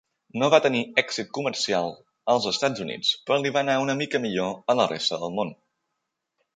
No 0.43 0.47
va 0.53 0.59
tenir 0.65 0.79
èxit 1.01 1.29
comercial 1.39 1.93
als 2.35 2.49
Estats 2.53 2.83
Units, 2.87 3.13
però 3.29 3.41
li 3.45 3.55
va 3.59 3.65
anar 3.65 3.79
una 3.87 3.99
mica 4.03 4.25
millor 4.27 4.59
a 4.75 4.81
la 4.83 4.93
resta 4.97 5.25
del 5.27 5.41
món. 5.41 5.57